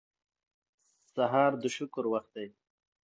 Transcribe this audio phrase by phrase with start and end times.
[1.13, 2.47] سهار د شکر وخت دی.